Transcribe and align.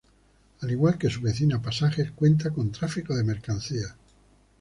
Al 0.61 0.71
igual 0.71 0.97
que 0.97 1.11
su 1.11 1.21
vecina 1.21 1.61
Pasajes 1.61 2.09
cuenta 2.09 2.49
con 2.49 2.71
tráfico 2.71 3.13
de 3.15 3.23
mercancías. 3.23 3.93